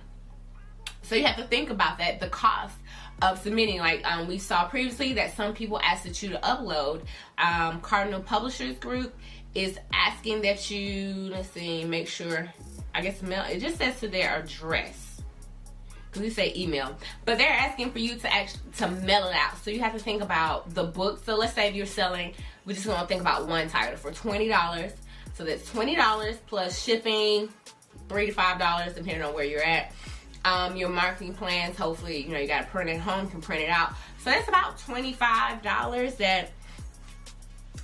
So 1.08 1.16
you 1.16 1.24
have 1.26 1.38
to 1.38 1.48
think 1.48 1.70
about 1.70 1.98
that, 2.00 2.20
the 2.20 2.28
cost 2.30 2.76
of 3.22 3.40
submitting. 3.40 3.80
Like 3.80 4.06
um, 4.06 4.28
we 4.28 4.38
saw 4.38 4.68
previously 4.68 5.14
that 5.14 5.36
some 5.36 5.54
people 5.54 5.80
asked 5.80 6.04
that 6.04 6.22
you 6.22 6.30
to 6.30 6.38
upload. 6.40 7.04
Um, 7.38 7.80
Cardinal 7.82 8.22
Publishers 8.22 8.78
Group 8.78 9.16
is 9.56 9.80
asking 9.94 10.42
that 10.42 10.70
you, 10.70 11.14
let's 11.32 11.50
see, 11.50 11.86
make 11.86 12.08
sure, 12.08 12.52
I 12.94 13.02
guess 13.02 13.22
mail, 13.22 13.44
it 13.50 13.60
just 13.60 13.78
says 13.78 14.00
to 14.02 14.08
their 14.08 14.38
address 14.38 15.22
because 16.08 16.22
we 16.22 16.30
say 16.30 16.54
email, 16.56 16.98
but 17.26 17.38
they're 17.38 17.50
asking 17.50 17.92
for 17.92 18.00
you 18.00 18.16
to 18.16 18.34
actually 18.34 18.62
to 18.78 18.90
mail 18.90 19.28
it 19.28 19.36
out. 19.36 19.58
So 19.64 19.72
you 19.72 19.80
have 19.80 19.94
to 19.94 20.00
think 20.00 20.22
about 20.22 20.74
the 20.74 20.84
book. 20.84 21.24
So 21.26 21.36
let's 21.36 21.54
say 21.54 21.70
if 21.70 21.76
you're 21.76 21.86
selling, 21.86 22.34
we're 22.66 22.74
just 22.74 22.86
gonna 22.86 23.08
think 23.08 23.22
about 23.22 23.48
one 23.48 23.70
title 23.70 23.98
for 23.98 24.12
twenty 24.12 24.48
dollars. 24.48 24.92
So 25.36 25.44
that's 25.44 25.70
twenty 25.70 25.96
dollars 25.96 26.38
plus 26.48 26.82
shipping, 26.82 27.50
three 28.10 28.28
to 28.28 28.32
five 28.32 28.60
dollars 28.60 28.94
depending 28.94 29.24
on 29.24 29.34
where 29.34 29.46
you're 29.46 29.64
at. 29.64 29.92
Um, 30.48 30.78
your 30.78 30.90
marketing 30.90 31.34
plans, 31.34 31.76
hopefully, 31.78 32.24
you 32.24 32.30
know, 32.30 32.40
you 32.40 32.48
got 32.48 32.62
to 32.62 32.68
print 32.68 32.90
it 32.90 33.00
home, 33.00 33.30
can 33.30 33.42
print 33.42 33.64
it 33.64 33.70
out. 33.70 33.92
So 34.20 34.30
that's 34.30 34.48
about 34.48 34.78
twenty 34.78 35.12
five 35.12 35.62
dollars 35.62 36.16
that 36.16 36.52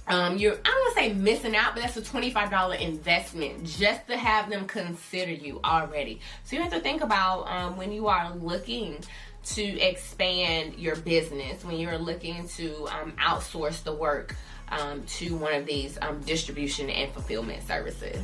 um, 0.08 0.38
you're 0.38 0.54
I 0.54 0.56
don't 0.56 0.80
want 0.80 0.96
to 0.96 1.02
say 1.02 1.14
missing 1.14 1.56
out, 1.56 1.76
but 1.76 1.82
that's 1.82 1.98
a 1.98 2.02
$25 2.02 2.80
investment 2.80 3.64
just 3.66 4.08
to 4.08 4.18
have 4.18 4.50
them 4.50 4.66
consider 4.66 5.32
you 5.32 5.60
already. 5.64 6.20
So 6.44 6.56
you 6.56 6.62
have 6.62 6.74
to 6.74 6.80
think 6.80 7.02
about 7.02 7.48
um, 7.48 7.78
when 7.78 7.92
you 7.92 8.08
are 8.08 8.36
looking 8.36 9.04
to 9.46 9.80
expand 9.80 10.76
your 10.78 10.96
business, 10.98 11.64
when 11.64 11.78
you're 11.78 11.98
looking 11.98 12.48
to 12.50 12.88
um, 12.88 13.14
outsource 13.14 13.84
the 13.84 13.94
work 13.94 14.36
um, 14.70 15.04
to 15.04 15.36
one 15.36 15.54
of 15.54 15.66
these 15.66 15.98
um, 16.02 16.20
distribution 16.22 16.90
and 16.90 17.12
fulfillment 17.14 17.66
services. 17.66 18.24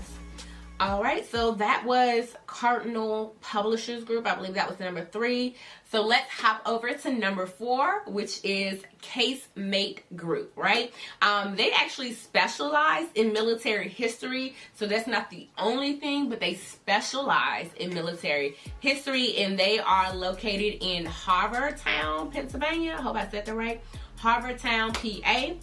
All 0.81 1.03
right, 1.03 1.29
so 1.29 1.51
that 1.55 1.83
was 1.85 2.33
Cardinal 2.47 3.35
Publishers 3.41 4.05
Group. 4.05 4.25
I 4.25 4.35
believe 4.35 4.53
that 4.53 4.69
was 4.69 4.79
number 4.79 5.03
three. 5.03 5.57
So 5.91 6.01
let's 6.01 6.29
hop 6.29 6.61
over 6.65 6.93
to 6.93 7.11
number 7.11 7.47
four, 7.47 8.03
which 8.07 8.39
is 8.45 8.81
Casemate 9.01 9.99
Group, 10.15 10.53
right? 10.55 10.93
Um, 11.21 11.57
they 11.57 11.73
actually 11.73 12.13
specialize 12.13 13.07
in 13.15 13.33
military 13.33 13.89
history. 13.89 14.55
So 14.73 14.87
that's 14.87 15.05
not 15.05 15.29
the 15.29 15.49
only 15.57 15.97
thing, 15.97 16.29
but 16.29 16.39
they 16.39 16.53
specialize 16.53 17.69
in 17.75 17.93
military 17.93 18.55
history 18.79 19.35
and 19.35 19.59
they 19.59 19.79
are 19.79 20.15
located 20.15 20.77
in 20.79 21.05
Harbortown, 21.05 22.31
Pennsylvania. 22.31 22.95
I 22.97 23.01
hope 23.01 23.17
I 23.17 23.27
said 23.27 23.45
that 23.45 23.53
right. 23.53 23.81
Harbortown, 24.17 24.93
PA. 24.93 25.55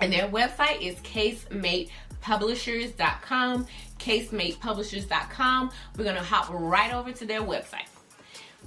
And 0.00 0.12
their 0.12 0.28
website 0.28 0.80
is 0.80 0.98
casematepublishers.com 2.26 3.66
casematepublishers.com. 3.98 5.70
We're 5.96 6.04
going 6.04 6.16
to 6.16 6.22
hop 6.22 6.48
right 6.50 6.92
over 6.92 7.12
to 7.12 7.26
their 7.26 7.40
website. 7.40 7.88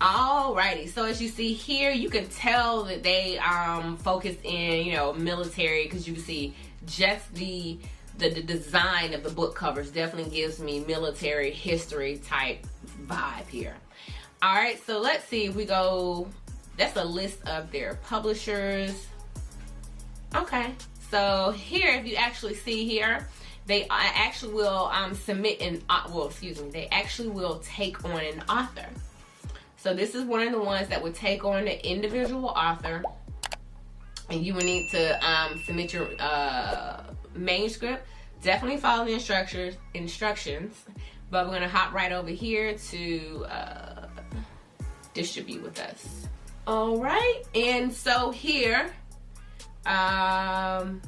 Alrighty, 0.01 0.87
so 0.87 1.03
as 1.03 1.21
you 1.21 1.27
see 1.27 1.53
here, 1.53 1.91
you 1.91 2.09
can 2.09 2.27
tell 2.29 2.83
that 2.85 3.03
they 3.03 3.37
um, 3.39 3.97
focus 3.97 4.37
in, 4.43 4.85
you 4.85 4.93
know, 4.93 5.13
military 5.13 5.83
because 5.83 6.07
you 6.07 6.13
can 6.13 6.23
see 6.23 6.55
just 6.85 7.33
the, 7.35 7.77
the 8.17 8.29
the 8.29 8.41
design 8.41 9.13
of 9.13 9.23
the 9.23 9.29
book 9.29 9.55
covers 9.55 9.91
definitely 9.91 10.31
gives 10.31 10.59
me 10.59 10.79
military 10.85 11.51
history 11.51 12.21
type 12.25 12.65
vibe 13.07 13.47
here. 13.49 13.75
All 14.41 14.55
right, 14.55 14.81
so 14.85 14.99
let's 14.99 15.27
see 15.27 15.45
if 15.45 15.55
we 15.55 15.65
go. 15.65 16.29
That's 16.77 16.95
a 16.95 17.03
list 17.03 17.45
of 17.45 17.69
their 17.69 17.95
publishers. 18.05 19.05
Okay, 20.33 20.73
so 21.11 21.51
here, 21.51 21.89
if 21.89 22.07
you 22.07 22.15
actually 22.15 22.55
see 22.55 22.87
here, 22.87 23.27
they 23.69 23.85
actually 23.89 24.53
will 24.53 24.89
um, 24.91 25.13
submit 25.13 25.61
an 25.61 25.81
uh, 25.89 26.09
well 26.11 26.27
excuse 26.27 26.59
me 26.59 26.69
they 26.71 26.87
actually 26.87 27.29
will 27.29 27.59
take 27.59 28.03
on 28.03 28.19
an 28.19 28.41
author. 28.49 28.87
So 29.77 29.93
this 29.93 30.15
is 30.15 30.25
one 30.25 30.45
of 30.45 30.51
the 30.51 30.59
ones 30.59 30.89
that 30.89 31.01
would 31.01 31.15
take 31.15 31.45
on 31.45 31.65
the 31.65 31.87
individual 31.87 32.47
author. 32.49 33.01
And 34.29 34.45
you 34.45 34.53
will 34.53 34.63
need 34.63 34.89
to 34.91 35.25
um, 35.25 35.61
submit 35.65 35.93
your 35.93 36.09
uh, 36.19 37.03
manuscript. 37.33 38.05
Definitely 38.43 38.77
follow 38.77 39.05
the 39.05 39.13
instructions 39.13 39.75
instructions. 39.93 40.83
But 41.31 41.47
we're 41.47 41.59
to 41.59 41.67
hop 41.67 41.93
right 41.93 42.11
over 42.11 42.29
here 42.29 42.73
to 42.73 43.45
uh, 43.45 44.07
distribute 45.13 45.61
with 45.61 45.79
us. 45.79 46.27
All 46.65 46.99
right. 46.99 47.43
And 47.53 47.93
so 47.93 48.31
here 48.31 48.91
um 49.85 51.01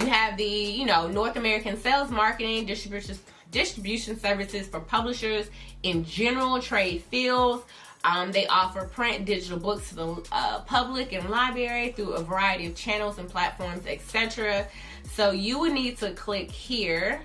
you 0.00 0.06
have 0.06 0.36
the, 0.36 0.44
you 0.44 0.86
know, 0.86 1.08
North 1.08 1.36
American 1.36 1.76
sales 1.76 2.10
marketing, 2.10 2.66
distribution, 2.66 3.18
distribution 3.50 4.18
services 4.18 4.66
for 4.66 4.80
publishers 4.80 5.50
in 5.82 6.04
general 6.04 6.60
trade 6.60 7.02
fields. 7.04 7.64
Um, 8.02 8.32
they 8.32 8.46
offer 8.46 8.86
print 8.86 9.26
digital 9.26 9.58
books 9.58 9.90
to 9.90 9.94
the 9.94 10.28
uh, 10.32 10.60
public 10.60 11.12
and 11.12 11.28
library 11.28 11.92
through 11.92 12.12
a 12.12 12.22
variety 12.22 12.66
of 12.66 12.74
channels 12.74 13.18
and 13.18 13.28
platforms, 13.28 13.86
etc. 13.86 14.66
So 15.12 15.32
you 15.32 15.58
would 15.58 15.72
need 15.72 15.98
to 15.98 16.12
click 16.12 16.50
here. 16.50 17.20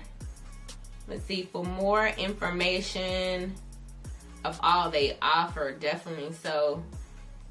Let's 1.08 1.24
see 1.24 1.48
for 1.50 1.64
more 1.64 2.08
information 2.08 3.54
of 4.44 4.60
all 4.62 4.90
they 4.90 5.16
offer. 5.22 5.72
Definitely. 5.72 6.34
So 6.34 6.82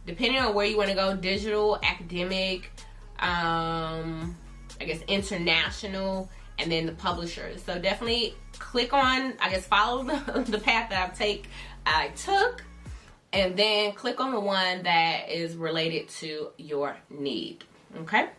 depending 0.06 0.40
on 0.40 0.54
where 0.54 0.68
you 0.68 0.78
want 0.78 0.90
to 0.90 0.96
go, 0.96 1.16
digital, 1.16 1.80
academic, 1.82 2.70
um, 3.20 4.36
I 4.80 4.86
guess 4.86 5.02
international, 5.08 6.30
and 6.60 6.72
then 6.72 6.86
the 6.86 6.94
publishers. 6.94 7.64
So 7.64 7.80
definitely 7.80 8.36
click 8.60 8.94
on, 8.94 9.34
I 9.42 9.50
guess 9.50 9.66
follow 9.66 10.04
the, 10.04 10.46
the 10.48 10.60
path 10.60 10.90
that 10.90 11.12
I 11.12 11.14
take 11.14 11.48
I 11.86 12.10
took, 12.10 12.64
and 13.34 13.58
then 13.58 13.94
click 13.94 14.20
on 14.20 14.32
the 14.32 14.40
one 14.40 14.84
that 14.84 15.30
is 15.30 15.56
related 15.56 16.10
to 16.10 16.50
your 16.58 16.96
need. 17.10 17.64
Okay. 17.98 18.30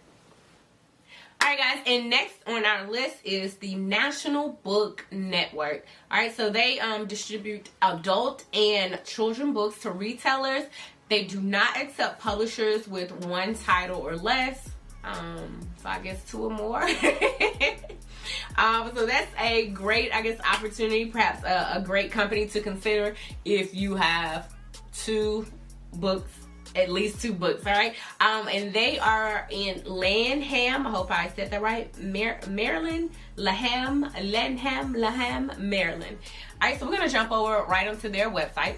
All 1.43 1.51
right, 1.51 1.59
guys, 1.59 1.83
and 1.87 2.11
next 2.11 2.35
on 2.47 2.65
our 2.65 2.91
list 2.91 3.17
is 3.23 3.55
the 3.57 3.75
National 3.75 4.59
Book 4.65 5.07
Network. 5.13 5.87
All 6.11 6.19
right, 6.19 6.35
so 6.35 6.49
they 6.49 6.81
um, 6.81 7.07
distribute 7.07 7.69
adult 7.83 8.45
and 8.55 8.99
children 9.05 9.53
books 9.53 9.81
to 9.81 9.91
retailers. 9.91 10.65
They 11.09 11.25
do 11.25 11.41
not 11.41 11.77
accept 11.77 12.21
publishers 12.21 12.89
with 12.89 13.13
one 13.27 13.55
title 13.55 14.01
or 14.01 14.17
less. 14.17 14.71
Um, 15.07 15.61
so 15.83 15.89
I 15.89 16.01
guess 16.01 16.23
two 16.29 16.45
or 16.45 16.51
more. 16.51 16.83
um, 18.59 18.91
so 18.95 19.07
that's 19.07 19.33
a 19.41 19.69
great, 19.69 20.13
I 20.13 20.21
guess, 20.21 20.39
opportunity, 20.41 21.07
perhaps 21.07 21.45
a, 21.45 21.77
a 21.77 21.81
great 21.81 22.11
company 22.11 22.47
to 22.49 22.61
consider 22.61 23.15
if 23.45 23.75
you 23.75 23.95
have 23.95 24.53
two 24.93 25.47
books 25.95 26.31
at 26.77 26.91
least 26.91 27.21
two 27.21 27.33
books, 27.33 27.67
all 27.67 27.73
right? 27.73 27.95
Um, 28.21 28.49
and 28.49 28.73
they 28.73 28.99
are 28.99 29.49
in 29.51 29.83
Lanham, 29.87 30.87
I 30.87 30.91
hope 30.91 31.11
I 31.11 31.33
said 31.35 31.51
that 31.51 31.63
right, 31.63 31.91
Mar- 31.99 32.41
Maryland, 32.49 33.11
Laham, 33.37 34.03
Lanham, 34.23 34.95
Laham, 34.95 35.59
Maryland. 35.59 36.19
All 36.61 36.69
right, 36.69 36.79
so 36.79 36.87
we're 36.87 36.97
gonna 36.97 37.09
jump 37.09 37.33
over 37.33 37.65
right 37.65 37.89
onto 37.89 38.09
their 38.09 38.31
website. 38.31 38.77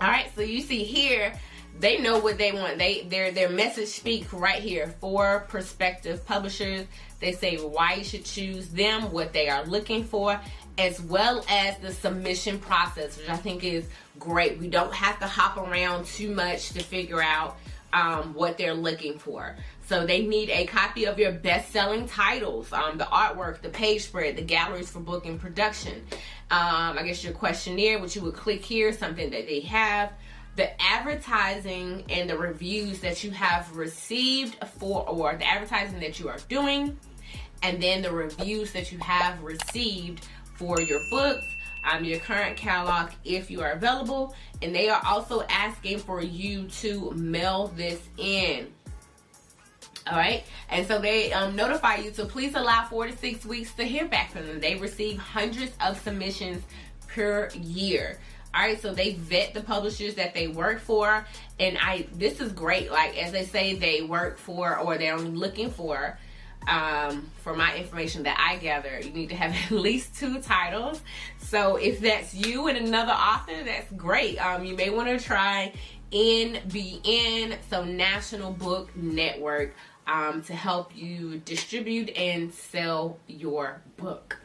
All 0.00 0.08
right, 0.08 0.30
so 0.34 0.40
you 0.40 0.62
see 0.62 0.84
here, 0.84 1.34
they 1.80 1.98
know 1.98 2.18
what 2.18 2.38
they 2.38 2.52
want. 2.52 2.78
They 2.78 3.02
their 3.02 3.30
their 3.30 3.48
message 3.48 3.88
speak 3.88 4.32
right 4.32 4.62
here 4.62 4.94
for 5.00 5.44
prospective 5.48 6.24
publishers. 6.24 6.86
They 7.20 7.32
say 7.32 7.56
why 7.56 7.94
you 7.94 8.04
should 8.04 8.24
choose 8.24 8.68
them, 8.68 9.12
what 9.12 9.32
they 9.32 9.48
are 9.48 9.64
looking 9.64 10.04
for, 10.04 10.40
as 10.78 11.00
well 11.00 11.44
as 11.48 11.78
the 11.78 11.92
submission 11.92 12.58
process, 12.58 13.16
which 13.16 13.28
I 13.28 13.36
think 13.36 13.64
is 13.64 13.86
great. 14.18 14.58
We 14.58 14.68
don't 14.68 14.92
have 14.94 15.18
to 15.20 15.26
hop 15.26 15.56
around 15.56 16.06
too 16.06 16.34
much 16.34 16.70
to 16.70 16.82
figure 16.82 17.22
out 17.22 17.56
um, 17.92 18.34
what 18.34 18.58
they're 18.58 18.74
looking 18.74 19.18
for. 19.18 19.56
So 19.86 20.04
they 20.04 20.26
need 20.26 20.50
a 20.50 20.66
copy 20.66 21.04
of 21.04 21.18
your 21.18 21.30
best-selling 21.30 22.08
titles, 22.08 22.72
um, 22.72 22.98
the 22.98 23.04
artwork, 23.04 23.62
the 23.62 23.68
page 23.68 24.02
spread, 24.02 24.36
the 24.36 24.42
galleries 24.42 24.90
for 24.90 24.98
book 24.98 25.26
and 25.26 25.40
production. 25.40 26.04
Um, 26.50 26.98
I 26.98 27.04
guess 27.06 27.22
your 27.22 27.32
questionnaire, 27.32 28.00
which 28.00 28.16
you 28.16 28.22
would 28.22 28.34
click 28.34 28.64
here, 28.64 28.92
something 28.92 29.30
that 29.30 29.46
they 29.46 29.60
have 29.60 30.12
the 30.56 30.82
advertising 30.82 32.04
and 32.08 32.28
the 32.28 32.36
reviews 32.36 33.00
that 33.00 33.22
you 33.22 33.30
have 33.30 33.76
received 33.76 34.56
for, 34.78 35.08
or 35.08 35.36
the 35.36 35.46
advertising 35.46 36.00
that 36.00 36.18
you 36.18 36.28
are 36.28 36.38
doing, 36.48 36.98
and 37.62 37.82
then 37.82 38.02
the 38.02 38.10
reviews 38.10 38.72
that 38.72 38.90
you 38.90 38.98
have 38.98 39.42
received 39.42 40.26
for 40.54 40.80
your 40.80 41.00
books, 41.10 41.44
um, 41.84 42.04
your 42.04 42.18
current 42.20 42.56
catalog 42.56 43.10
if 43.24 43.50
you 43.50 43.60
are 43.60 43.72
available, 43.72 44.34
and 44.62 44.74
they 44.74 44.88
are 44.88 45.02
also 45.04 45.42
asking 45.50 45.98
for 45.98 46.22
you 46.22 46.66
to 46.68 47.12
mail 47.12 47.68
this 47.76 48.00
in. 48.16 48.72
All 50.10 50.16
right, 50.16 50.44
and 50.70 50.86
so 50.86 51.00
they 51.00 51.32
um, 51.32 51.56
notify 51.56 51.96
you 51.96 52.12
to 52.12 52.24
please 52.24 52.54
allow 52.54 52.86
four 52.86 53.06
to 53.06 53.16
six 53.16 53.44
weeks 53.44 53.74
to 53.74 53.84
hear 53.84 54.06
back 54.06 54.30
from 54.30 54.46
them. 54.46 54.60
They 54.60 54.76
receive 54.76 55.18
hundreds 55.18 55.72
of 55.80 56.00
submissions 56.00 56.62
per 57.08 57.48
year. 57.54 58.18
All 58.56 58.62
right, 58.62 58.80
so 58.80 58.94
they 58.94 59.12
vet 59.12 59.52
the 59.52 59.60
publishers 59.60 60.14
that 60.14 60.32
they 60.32 60.48
work 60.48 60.80
for, 60.80 61.26
and 61.60 61.76
I 61.76 62.06
this 62.14 62.40
is 62.40 62.52
great. 62.52 62.90
Like 62.90 63.22
as 63.22 63.30
they 63.30 63.44
say, 63.44 63.74
they 63.74 64.00
work 64.00 64.38
for 64.38 64.78
or 64.78 64.96
they're 64.96 65.18
looking 65.18 65.70
for 65.70 66.18
um, 66.68 67.30
for 67.42 67.54
my 67.54 67.76
information 67.76 68.24
that 68.24 68.38
I 68.38 68.56
gather, 68.56 69.00
you 69.00 69.10
need 69.10 69.28
to 69.28 69.36
have 69.36 69.52
at 69.66 69.70
least 69.70 70.16
two 70.16 70.40
titles. 70.40 71.00
So 71.38 71.76
if 71.76 72.00
that's 72.00 72.34
you 72.34 72.68
and 72.68 72.78
another 72.78 73.12
author, 73.12 73.62
that's 73.64 73.90
great. 73.92 74.38
Um, 74.38 74.64
you 74.64 74.74
may 74.74 74.90
want 74.90 75.08
to 75.08 75.24
try 75.24 75.72
NBN, 76.12 77.56
so 77.70 77.84
National 77.84 78.52
Book 78.52 78.94
Network, 78.96 79.74
um, 80.06 80.42
to 80.42 80.54
help 80.54 80.96
you 80.96 81.38
distribute 81.44 82.10
and 82.16 82.52
sell 82.52 83.18
your 83.26 83.80
book. 83.96 84.38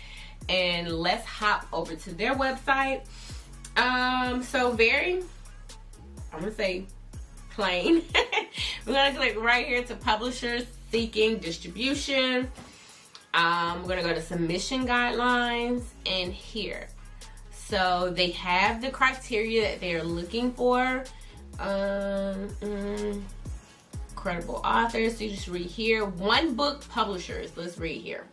And 0.49 0.93
let's 0.93 1.27
hop 1.27 1.67
over 1.73 1.95
to 1.95 2.15
their 2.15 2.35
website. 2.35 3.03
Um, 3.77 4.43
so 4.43 4.71
very, 4.73 5.23
I'm 6.33 6.41
gonna 6.41 6.53
say 6.53 6.87
plain. 7.51 8.03
we're 8.87 8.93
gonna 8.93 9.17
click 9.17 9.37
right 9.41 9.67
here 9.67 9.83
to 9.83 9.95
publishers 9.97 10.65
seeking 10.91 11.39
distribution. 11.39 12.51
Um, 13.35 13.83
we're 13.83 13.89
gonna 13.89 14.03
go 14.03 14.15
to 14.15 14.23
submission 14.23 14.87
guidelines 14.87 15.83
and 16.07 16.33
here. 16.33 16.89
So 17.51 18.13
they 18.15 18.31
have 18.31 18.81
the 18.81 18.91
criteria 18.91 19.63
that 19.63 19.81
they're 19.81 20.05
looking 20.05 20.53
for. 20.53 21.05
Um, 21.59 22.49
mm, 22.61 23.23
credible 24.15 24.61
authors. 24.65 25.19
So 25.19 25.25
you 25.25 25.31
just 25.31 25.49
read 25.49 25.67
here. 25.67 26.05
One 26.05 26.55
book 26.55 26.89
publishers. 26.89 27.57
Let's 27.57 27.79
read 27.79 28.03
here. 28.03 28.27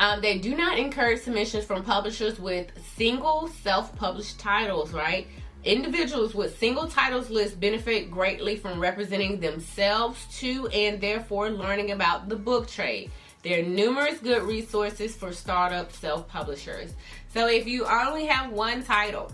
Um, 0.00 0.20
they 0.20 0.38
do 0.38 0.56
not 0.56 0.78
encourage 0.78 1.22
submissions 1.22 1.64
from 1.64 1.82
publishers 1.82 2.38
with 2.38 2.70
single 2.96 3.48
self-published 3.48 4.38
titles, 4.38 4.92
right? 4.92 5.26
Individuals 5.64 6.34
with 6.34 6.56
single 6.58 6.86
titles 6.86 7.30
lists 7.30 7.56
benefit 7.56 8.10
greatly 8.10 8.54
from 8.56 8.78
representing 8.78 9.40
themselves 9.40 10.24
to 10.38 10.68
and 10.68 11.00
therefore 11.00 11.50
learning 11.50 11.90
about 11.90 12.28
the 12.28 12.36
book 12.36 12.68
trade. 12.68 13.10
There 13.42 13.58
are 13.60 13.62
numerous 13.62 14.18
good 14.20 14.42
resources 14.42 15.16
for 15.16 15.32
startup 15.32 15.92
self 15.92 16.28
publishers. 16.28 16.94
So 17.34 17.48
if 17.48 17.66
you 17.66 17.84
only 17.86 18.26
have 18.26 18.52
one 18.52 18.84
title, 18.84 19.32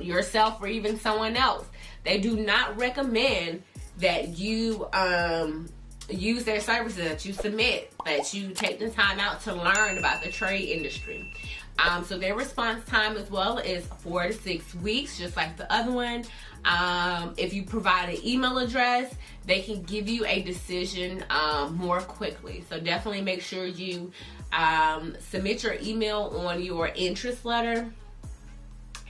yourself 0.00 0.60
or 0.60 0.68
even 0.68 0.98
someone 0.98 1.36
else, 1.36 1.66
they 2.04 2.18
do 2.18 2.36
not 2.36 2.76
recommend 2.78 3.62
that 3.98 4.38
you 4.38 4.86
um, 4.92 5.68
use 6.08 6.44
their 6.44 6.60
services, 6.60 7.08
that 7.08 7.24
you 7.24 7.32
submit, 7.32 7.92
that 8.04 8.32
you 8.32 8.50
take 8.50 8.78
the 8.78 8.90
time 8.90 9.18
out 9.18 9.40
to 9.42 9.54
learn 9.54 9.98
about 9.98 10.22
the 10.22 10.30
trade 10.30 10.68
industry. 10.68 11.32
Um, 11.78 12.04
so 12.04 12.16
their 12.16 12.34
response 12.34 12.84
time 12.86 13.16
as 13.16 13.30
well 13.30 13.58
is 13.58 13.84
four 13.98 14.28
to 14.28 14.32
six 14.32 14.74
weeks, 14.76 15.18
just 15.18 15.36
like 15.36 15.56
the 15.56 15.70
other 15.72 15.92
one. 15.92 16.24
Um, 16.64 17.34
if 17.36 17.52
you 17.52 17.64
provide 17.64 18.08
an 18.08 18.26
email 18.26 18.58
address, 18.58 19.14
they 19.44 19.60
can 19.60 19.82
give 19.82 20.08
you 20.08 20.24
a 20.26 20.42
decision 20.42 21.24
um, 21.28 21.76
more 21.76 22.00
quickly. 22.00 22.64
So 22.68 22.80
definitely 22.80 23.20
make 23.20 23.42
sure 23.42 23.66
you 23.66 24.10
um, 24.52 25.16
submit 25.20 25.62
your 25.62 25.76
email 25.82 26.32
on 26.46 26.62
your 26.62 26.88
interest 26.88 27.44
letter. 27.44 27.92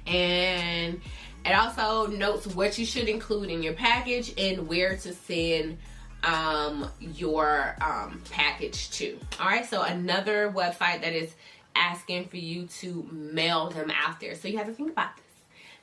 And 0.07 1.01
it 1.45 1.53
also 1.53 2.07
notes 2.07 2.47
what 2.49 2.79
you 2.79 2.85
should 2.85 3.09
include 3.09 3.51
in 3.51 3.63
your 3.63 3.75
package 3.75 4.35
and 4.37 4.67
where 4.67 4.97
to 4.97 5.13
send 5.13 5.79
um, 6.27 6.91
your 7.01 7.77
um, 7.81 8.21
package 8.31 8.91
to. 8.91 9.19
All 9.41 9.47
right, 9.47 9.65
so 9.65 9.83
another 9.83 10.53
website 10.55 11.01
that 11.01 11.13
is 11.15 11.35
asking 11.75 12.29
for 12.29 12.37
you 12.37 12.67
to 12.67 13.09
mail 13.11 13.71
them 13.71 13.91
out 13.91 14.21
there. 14.21 14.35
So 14.35 14.49
you 14.49 14.59
have 14.59 14.67
to 14.67 14.75
think 14.75 14.91
about 14.91 15.17
this. 15.17 15.25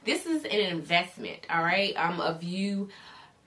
This 0.06 0.25
is 0.25 0.43
an 0.43 0.60
investment, 0.60 1.39
all 1.49 1.63
right, 1.63 1.95
um, 1.95 2.19
of 2.19 2.43
you 2.43 2.89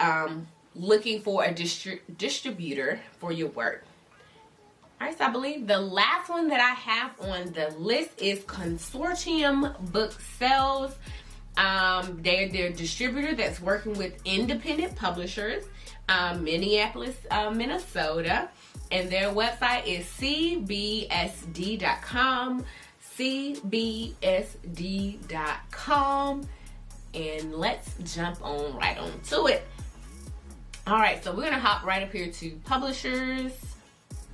um, 0.00 0.46
looking 0.74 1.20
for 1.20 1.44
a 1.44 1.52
distri- 1.52 2.00
distributor 2.16 2.98
for 3.18 3.30
your 3.30 3.48
work. 3.48 3.85
All 4.98 5.06
right, 5.06 5.16
so 5.16 5.26
I 5.26 5.30
believe 5.30 5.66
the 5.66 5.78
last 5.78 6.30
one 6.30 6.48
that 6.48 6.61
I 6.61 6.72
have 6.72 7.20
on 7.20 7.52
the 7.52 7.74
list 7.78 8.22
is 8.22 8.38
Consortium 8.40 9.78
Book 9.92 10.18
Sales. 10.38 10.96
Um, 11.59 12.20
they're 12.22 12.48
their 12.48 12.70
distributor 12.70 13.35
that's 13.35 13.61
working 13.61 13.92
with 13.98 14.14
independent 14.24 14.96
publishers, 14.96 15.64
um, 16.09 16.45
Minneapolis, 16.45 17.16
uh, 17.31 17.51
Minnesota. 17.51 18.49
And 18.90 19.11
their 19.11 19.31
website 19.31 19.87
is 19.87 20.07
cbsd.com 20.07 21.07
cbsd.com 23.16 24.07
and 27.14 27.55
let's 27.55 27.95
jump 28.14 28.45
on 28.45 28.77
right 28.77 28.99
on 28.99 29.11
to 29.21 29.47
it. 29.47 29.66
All 30.87 30.99
right 30.99 31.25
so 31.25 31.35
we're 31.35 31.45
gonna 31.45 31.59
hop 31.59 31.85
right 31.85 32.03
up 32.03 32.12
here 32.12 32.31
to 32.31 32.51
publishers. 32.64 33.53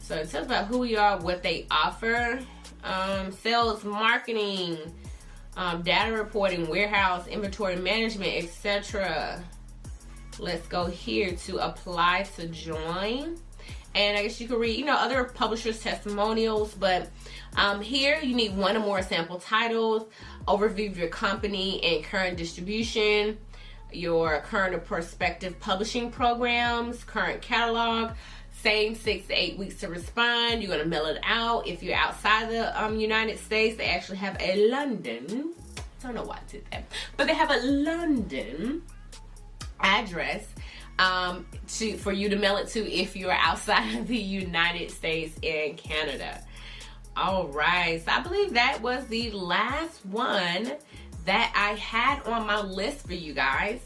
So 0.01 0.17
it 0.17 0.31
tells 0.31 0.47
about 0.47 0.67
who 0.67 0.79
we 0.79 0.97
are 0.97 1.19
what 1.21 1.45
they 1.45 1.67
offer. 1.71 2.41
Um, 2.83 3.31
sales 3.31 3.85
marketing 3.85 4.79
um, 5.57 5.83
data 5.83 6.13
reporting 6.13 6.67
warehouse 6.69 7.29
inventory 7.29 7.77
management 7.77 8.43
etc 8.43 9.45
let's 10.43 10.67
go 10.67 10.87
here 10.87 11.33
to 11.33 11.59
apply 11.59 12.25
to 12.37 12.47
join 12.49 13.39
and 13.95 14.17
I 14.17 14.23
guess 14.23 14.41
you 14.41 14.49
could 14.49 14.59
read, 14.59 14.79
you 14.79 14.85
know, 14.85 14.95
other 14.95 15.25
publishers' 15.25 15.81
testimonials. 15.81 16.75
But 16.75 17.11
um, 17.57 17.83
here 17.83 18.19
you 18.23 18.35
need 18.35 18.57
one 18.57 18.77
or 18.77 18.81
more 18.81 19.03
sample 19.03 19.39
titles, 19.39 20.07
overview 20.49 20.91
of 20.91 20.99
your 20.99 21.09
company 21.09 21.83
and 21.85 22.05
current 22.05 22.37
distribution, 22.37 23.39
your 23.93 24.41
current 24.41 24.75
or 24.75 24.79
prospective 24.79 25.59
publishing 25.61 26.11
programs, 26.11 27.05
current 27.05 27.43
catalog. 27.43 28.13
Same 28.63 28.95
six 28.95 29.27
to 29.27 29.35
eight 29.35 29.59
weeks 29.59 29.81
to 29.81 29.89
respond. 29.89 30.63
You're 30.63 30.71
gonna 30.71 30.89
mail 30.89 31.07
it 31.07 31.19
out. 31.25 31.67
If 31.67 31.83
you're 31.83 31.97
outside 31.97 32.49
the 32.49 32.83
um, 32.83 32.99
United 32.99 33.39
States, 33.41 33.77
they 33.77 33.87
actually 33.87 34.19
have 34.19 34.37
a 34.41 34.69
London. 34.71 35.53
I 35.77 36.07
don't 36.07 36.15
know 36.15 36.23
why 36.23 36.37
I 36.37 36.51
did 36.51 36.65
that, 36.71 36.85
but 37.17 37.27
they 37.27 37.35
have 37.35 37.51
a 37.51 37.59
London 37.59 38.83
address 39.83 40.47
um, 40.99 41.47
to 41.68 41.97
for 41.97 42.12
you 42.12 42.29
to 42.29 42.37
mail 42.37 42.57
it 42.57 42.68
to 42.68 42.90
if 42.90 43.16
you're 43.16 43.33
outside 43.33 43.95
of 43.97 44.07
the 44.07 44.16
United 44.16 44.90
States 44.90 45.37
and 45.42 45.77
Canada. 45.77 46.42
All 47.16 47.49
right, 47.49 48.03
so 48.03 48.11
I 48.11 48.21
believe 48.21 48.55
that 48.55 48.81
was 48.81 49.07
the 49.07 49.31
last 49.33 50.05
one 50.07 50.73
that 51.27 51.53
I 51.55 51.75
had 51.75 52.27
on 52.27 52.47
my 52.47 52.61
list 52.62 53.07
for 53.07 53.14
you 53.14 53.35
guys. 53.35 53.81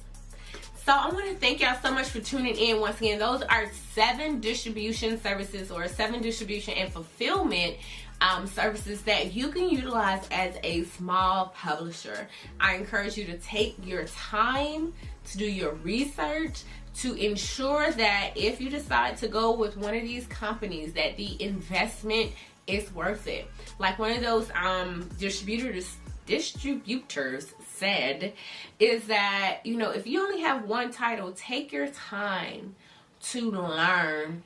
So 0.84 0.92
I 0.92 1.08
want 1.08 1.26
to 1.26 1.34
thank 1.34 1.60
y'all 1.60 1.76
so 1.82 1.92
much 1.92 2.10
for 2.10 2.20
tuning 2.20 2.54
in 2.54 2.78
once 2.80 2.98
again. 3.00 3.18
Those 3.18 3.42
are 3.42 3.66
seven 3.92 4.40
distribution 4.40 5.20
services 5.20 5.72
or 5.72 5.88
seven 5.88 6.22
distribution 6.22 6.74
and 6.74 6.92
fulfillment 6.92 7.78
um, 8.20 8.46
services 8.46 9.02
that 9.02 9.34
you 9.34 9.48
can 9.48 9.68
utilize 9.68 10.26
as 10.30 10.54
a 10.62 10.84
small 10.84 11.46
publisher. 11.56 12.28
I 12.60 12.76
encourage 12.76 13.16
you 13.16 13.24
to 13.26 13.38
take 13.38 13.74
your 13.84 14.04
time 14.04 14.92
to 15.26 15.38
do 15.38 15.44
your 15.44 15.74
research, 15.74 16.62
to 16.96 17.14
ensure 17.14 17.90
that 17.92 18.32
if 18.34 18.60
you 18.60 18.70
decide 18.70 19.16
to 19.18 19.28
go 19.28 19.52
with 19.52 19.76
one 19.76 19.94
of 19.94 20.02
these 20.02 20.26
companies 20.26 20.92
that 20.94 21.16
the 21.16 21.40
investment 21.42 22.32
is 22.66 22.92
worth 22.92 23.26
it. 23.26 23.46
Like 23.78 23.98
one 23.98 24.12
of 24.12 24.22
those 24.22 24.50
um 24.54 25.08
distributors 25.18 25.96
distributors 26.26 27.54
said 27.76 28.32
is 28.80 29.06
that 29.06 29.60
you 29.62 29.76
know 29.76 29.90
if 29.90 30.06
you 30.06 30.20
only 30.20 30.40
have 30.40 30.64
one 30.64 30.90
title 30.90 31.30
take 31.32 31.70
your 31.70 31.86
time 31.88 32.74
to 33.20 33.50
learn 33.50 34.42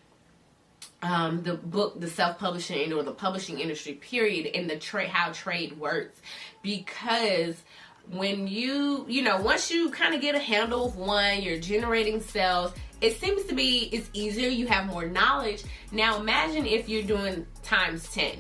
um, 1.02 1.42
the 1.42 1.54
book, 1.54 1.98
the 2.00 2.08
self-publishing 2.08 2.92
or 2.92 3.02
the 3.02 3.12
publishing 3.12 3.58
industry, 3.58 3.94
period, 3.94 4.54
and 4.54 4.68
the 4.68 4.76
trade, 4.76 5.08
how 5.08 5.32
trade 5.32 5.78
works, 5.78 6.20
because 6.62 7.62
when 8.12 8.49
you, 8.49 9.05
you 9.09 9.23
know, 9.23 9.40
once 9.40 9.70
you 9.70 9.90
kind 9.90 10.14
of 10.14 10.20
get 10.20 10.35
a 10.35 10.38
handle 10.38 10.87
of 10.87 10.96
one, 10.96 11.42
you're 11.42 11.61
generating 11.61 12.20
sales, 12.20 12.73
it 13.01 13.18
seems 13.20 13.44
to 13.44 13.55
be 13.55 13.88
it's 13.92 14.11
easier, 14.12 14.49
you 14.49 14.66
have 14.66 14.87
more 14.87 15.07
knowledge. 15.07 15.62
Now 15.92 16.18
imagine 16.18 16.66
if 16.66 16.88
you're 16.88 17.03
doing 17.03 17.46
times 17.62 18.09
10 18.12 18.37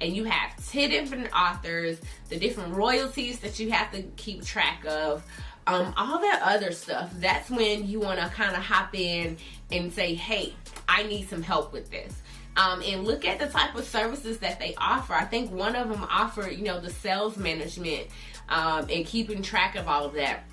and 0.00 0.16
you 0.16 0.24
have 0.24 0.70
10 0.70 0.90
different 0.90 1.28
authors, 1.34 2.00
the 2.28 2.38
different 2.38 2.74
royalties 2.74 3.40
that 3.40 3.60
you 3.60 3.70
have 3.70 3.92
to 3.92 4.02
keep 4.16 4.44
track 4.44 4.84
of, 4.86 5.24
um, 5.66 5.92
all 5.96 6.18
that 6.18 6.40
other 6.42 6.72
stuff, 6.72 7.12
that's 7.18 7.50
when 7.50 7.86
you 7.86 8.00
want 8.00 8.18
to 8.18 8.28
kind 8.28 8.56
of 8.56 8.62
hop 8.62 8.94
in 8.94 9.36
and 9.70 9.92
say, 9.92 10.14
hey, 10.14 10.54
I 10.88 11.02
need 11.04 11.28
some 11.28 11.42
help 11.42 11.72
with 11.72 11.90
this. 11.90 12.14
Um, 12.56 12.82
and 12.84 13.04
look 13.04 13.24
at 13.24 13.38
the 13.38 13.46
type 13.46 13.76
of 13.76 13.84
services 13.84 14.38
that 14.38 14.58
they 14.58 14.74
offer. 14.76 15.14
I 15.14 15.24
think 15.24 15.52
one 15.52 15.76
of 15.76 15.88
them 15.88 16.04
offer, 16.10 16.50
you 16.50 16.64
know, 16.64 16.80
the 16.80 16.90
sales 16.90 17.36
management 17.36 18.08
um, 18.50 18.86
and 18.90 19.06
keeping 19.06 19.42
track 19.42 19.76
of 19.76 19.88
all 19.88 20.04
of 20.04 20.14
that 20.14 20.44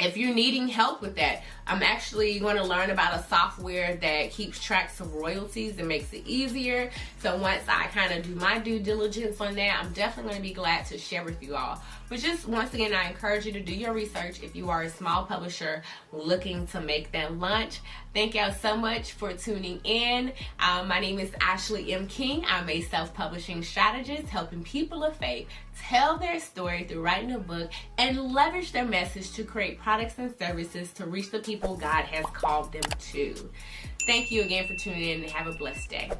if 0.00 0.16
you're 0.16 0.34
needing 0.34 0.68
help 0.68 1.00
with 1.00 1.16
that, 1.16 1.42
I'm 1.66 1.82
actually 1.82 2.38
going 2.38 2.56
to 2.56 2.64
learn 2.64 2.90
about 2.90 3.18
a 3.18 3.22
software 3.24 3.96
that 3.96 4.30
keeps 4.30 4.62
tracks 4.62 5.00
of 5.00 5.14
royalties 5.14 5.78
and 5.78 5.86
makes 5.86 6.12
it 6.12 6.22
easier. 6.26 6.90
So 7.20 7.36
once 7.36 7.62
I 7.68 7.86
kind 7.86 8.12
of 8.12 8.24
do 8.24 8.34
my 8.34 8.58
due 8.58 8.80
diligence 8.80 9.40
on 9.40 9.54
that, 9.54 9.80
I'm 9.80 9.92
definitely 9.92 10.32
going 10.32 10.42
to 10.42 10.48
be 10.48 10.54
glad 10.54 10.86
to 10.86 10.98
share 10.98 11.24
with 11.24 11.42
you 11.42 11.54
all. 11.54 11.80
But 12.14 12.22
just 12.22 12.46
once 12.46 12.72
again, 12.72 12.94
I 12.94 13.08
encourage 13.08 13.44
you 13.44 13.50
to 13.50 13.60
do 13.60 13.74
your 13.74 13.92
research 13.92 14.40
if 14.40 14.54
you 14.54 14.70
are 14.70 14.82
a 14.82 14.88
small 14.88 15.24
publisher 15.24 15.82
looking 16.12 16.64
to 16.68 16.80
make 16.80 17.10
that 17.10 17.36
launch. 17.40 17.80
Thank 18.14 18.36
y'all 18.36 18.52
so 18.52 18.76
much 18.76 19.14
for 19.14 19.32
tuning 19.32 19.80
in. 19.82 20.32
Um, 20.60 20.86
my 20.86 21.00
name 21.00 21.18
is 21.18 21.32
Ashley 21.40 21.92
M. 21.92 22.06
King. 22.06 22.44
I'm 22.46 22.70
a 22.70 22.82
self 22.82 23.12
publishing 23.14 23.64
strategist 23.64 24.28
helping 24.28 24.62
people 24.62 25.02
of 25.02 25.16
faith 25.16 25.48
tell 25.76 26.16
their 26.16 26.38
story 26.38 26.84
through 26.84 27.02
writing 27.02 27.32
a 27.32 27.40
book 27.40 27.72
and 27.98 28.32
leverage 28.32 28.70
their 28.70 28.86
message 28.86 29.32
to 29.32 29.42
create 29.42 29.80
products 29.80 30.16
and 30.18 30.32
services 30.38 30.92
to 30.92 31.06
reach 31.06 31.32
the 31.32 31.40
people 31.40 31.76
God 31.76 32.04
has 32.04 32.26
called 32.26 32.72
them 32.72 32.88
to. 33.12 33.50
Thank 34.06 34.30
you 34.30 34.42
again 34.42 34.68
for 34.68 34.76
tuning 34.76 35.02
in 35.02 35.22
and 35.24 35.32
have 35.32 35.48
a 35.48 35.58
blessed 35.58 35.90
day. 35.90 36.12